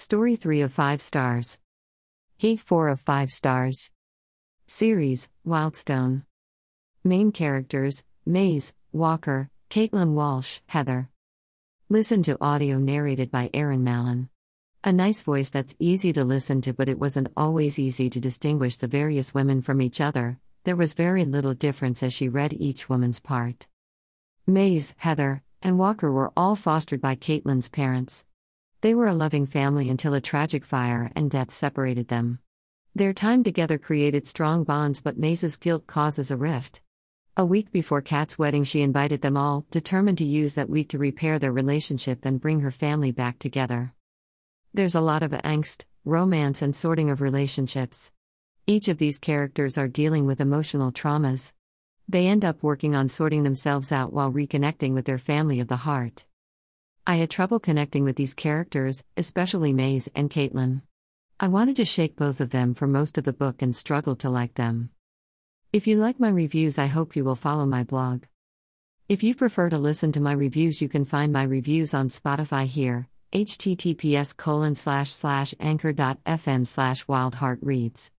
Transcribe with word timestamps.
Story 0.00 0.34
3 0.34 0.62
of 0.62 0.72
5 0.72 1.02
stars. 1.02 1.58
Heat 2.38 2.58
4 2.60 2.88
of 2.88 3.00
5 3.00 3.30
stars. 3.30 3.90
Series 4.66 5.28
Wildstone. 5.46 6.22
Main 7.04 7.32
characters 7.32 8.02
Maze, 8.24 8.72
Walker, 8.92 9.50
Caitlin 9.68 10.14
Walsh, 10.14 10.60
Heather. 10.68 11.10
Listen 11.90 12.22
to 12.22 12.38
audio 12.40 12.78
narrated 12.78 13.30
by 13.30 13.50
Erin 13.52 13.84
Mallon. 13.84 14.30
A 14.82 14.90
nice 14.90 15.20
voice 15.20 15.50
that's 15.50 15.76
easy 15.78 16.14
to 16.14 16.24
listen 16.24 16.62
to, 16.62 16.72
but 16.72 16.88
it 16.88 16.98
wasn't 16.98 17.28
always 17.36 17.78
easy 17.78 18.08
to 18.08 18.18
distinguish 18.18 18.78
the 18.78 18.88
various 18.88 19.34
women 19.34 19.60
from 19.60 19.82
each 19.82 20.00
other. 20.00 20.38
There 20.64 20.76
was 20.76 20.94
very 20.94 21.26
little 21.26 21.52
difference 21.52 22.02
as 22.02 22.14
she 22.14 22.26
read 22.26 22.54
each 22.54 22.88
woman's 22.88 23.20
part. 23.20 23.66
Maze, 24.46 24.94
Heather, 24.96 25.42
and 25.60 25.78
Walker 25.78 26.10
were 26.10 26.32
all 26.38 26.56
fostered 26.56 27.02
by 27.02 27.16
Caitlin's 27.16 27.68
parents. 27.68 28.24
They 28.82 28.94
were 28.94 29.08
a 29.08 29.14
loving 29.14 29.44
family 29.44 29.90
until 29.90 30.14
a 30.14 30.22
tragic 30.22 30.64
fire 30.64 31.12
and 31.14 31.30
death 31.30 31.50
separated 31.50 32.08
them. 32.08 32.38
Their 32.94 33.12
time 33.12 33.44
together 33.44 33.76
created 33.76 34.26
strong 34.26 34.64
bonds, 34.64 35.02
but 35.02 35.18
Maze's 35.18 35.56
guilt 35.56 35.86
causes 35.86 36.30
a 36.30 36.36
rift. 36.36 36.80
A 37.36 37.44
week 37.44 37.70
before 37.70 38.00
Kat's 38.00 38.38
wedding, 38.38 38.64
she 38.64 38.80
invited 38.80 39.20
them 39.20 39.36
all, 39.36 39.66
determined 39.70 40.16
to 40.18 40.24
use 40.24 40.54
that 40.54 40.70
week 40.70 40.88
to 40.88 40.98
repair 40.98 41.38
their 41.38 41.52
relationship 41.52 42.24
and 42.24 42.40
bring 42.40 42.60
her 42.60 42.70
family 42.70 43.12
back 43.12 43.38
together. 43.38 43.92
There's 44.72 44.94
a 44.94 45.02
lot 45.02 45.22
of 45.22 45.32
angst, 45.32 45.84
romance, 46.06 46.62
and 46.62 46.74
sorting 46.74 47.10
of 47.10 47.20
relationships. 47.20 48.12
Each 48.66 48.88
of 48.88 48.96
these 48.96 49.18
characters 49.18 49.76
are 49.76 49.88
dealing 49.88 50.26
with 50.26 50.40
emotional 50.40 50.90
traumas. 50.90 51.52
They 52.08 52.26
end 52.26 52.46
up 52.46 52.62
working 52.62 52.94
on 52.94 53.08
sorting 53.08 53.42
themselves 53.42 53.92
out 53.92 54.12
while 54.12 54.32
reconnecting 54.32 54.94
with 54.94 55.04
their 55.04 55.18
family 55.18 55.60
of 55.60 55.68
the 55.68 55.76
heart. 55.76 56.24
I 57.06 57.16
had 57.16 57.30
trouble 57.30 57.58
connecting 57.58 58.04
with 58.04 58.16
these 58.16 58.34
characters, 58.34 59.04
especially 59.16 59.72
Maze 59.72 60.08
and 60.14 60.30
Caitlin. 60.30 60.82
I 61.38 61.48
wanted 61.48 61.76
to 61.76 61.84
shake 61.84 62.16
both 62.16 62.40
of 62.40 62.50
them 62.50 62.74
for 62.74 62.86
most 62.86 63.18
of 63.18 63.24
the 63.24 63.32
book 63.32 63.62
and 63.62 63.74
struggled 63.74 64.20
to 64.20 64.30
like 64.30 64.54
them. 64.54 64.90
If 65.72 65.86
you 65.86 65.98
like 65.98 66.18
my 66.18 66.28
reviews, 66.28 66.78
I 66.78 66.86
hope 66.86 67.16
you 67.16 67.24
will 67.24 67.36
follow 67.36 67.66
my 67.66 67.84
blog. 67.84 68.24
If 69.08 69.22
you 69.22 69.34
prefer 69.34 69.68
to 69.70 69.78
listen 69.78 70.12
to 70.12 70.20
my 70.20 70.32
reviews, 70.32 70.80
you 70.80 70.88
can 70.88 71.04
find 71.04 71.32
my 71.32 71.42
reviews 71.42 71.92
on 71.94 72.08
Spotify 72.08 72.64
here, 72.66 73.08
https 73.32 74.36
colon 74.36 74.74
slash 74.74 75.10
slash 75.10 75.54
anchor.fm 75.60 76.66
slash 76.66 77.04
wyldheartreads. 77.06 78.08